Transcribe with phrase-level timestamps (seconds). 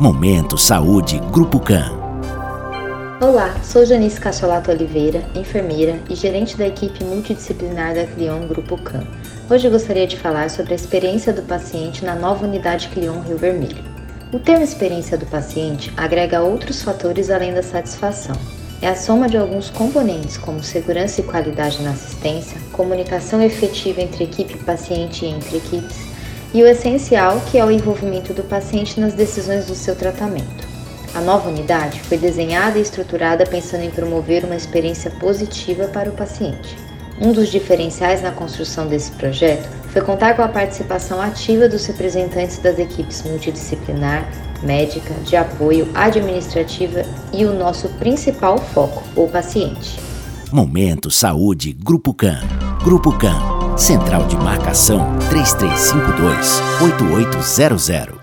[0.00, 1.92] Momento Saúde Grupo CAM.
[3.20, 9.06] Olá, sou Janice Cacholato Oliveira, enfermeira e gerente da equipe multidisciplinar da Clion Grupo CAM.
[9.50, 13.84] Hoje gostaria de falar sobre a experiência do paciente na nova unidade Clion Rio Vermelho.
[14.32, 18.36] O termo experiência do paciente agrega outros fatores além da satisfação.
[18.80, 24.24] É a soma de alguns componentes, como segurança e qualidade na assistência, comunicação efetiva entre
[24.24, 26.08] equipe e paciente e entre equipes,
[26.52, 30.68] e o essencial, que é o envolvimento do paciente nas decisões do seu tratamento.
[31.14, 36.14] A nova unidade foi desenhada e estruturada pensando em promover uma experiência positiva para o
[36.14, 36.76] paciente.
[37.20, 42.58] Um dos diferenciais na construção desse projeto foi contar com a participação ativa dos representantes
[42.58, 44.26] das equipes multidisciplinar,
[44.62, 49.98] médica, de apoio, administrativa e o nosso principal foco, o paciente.
[50.50, 52.40] Momento Saúde Grupo CAM.
[52.82, 53.49] Grupo CAM
[53.80, 58.19] Central de Marcação 3352 8800.